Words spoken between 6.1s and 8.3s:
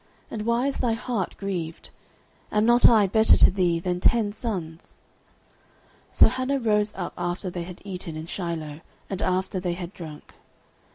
So Hannah rose up after they had eaten in